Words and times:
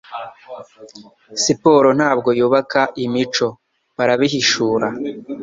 Siporo 1.41 1.89
ntabwo 1.99 2.29
yubaka 2.39 2.81
imico. 3.05 3.47
Barabihishura.” 3.97 4.87